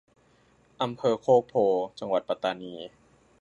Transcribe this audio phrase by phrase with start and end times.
[0.81, 2.73] อำเภอโคกโพธิ์ จังหวัดปัตตานี